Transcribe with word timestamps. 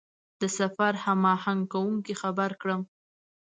د 0.41 0.43
سفر 0.59 0.93
هماهنګ 1.05 1.61
کوونکي 1.73 2.13
خبر 2.21 2.49
کړم. 2.61 2.81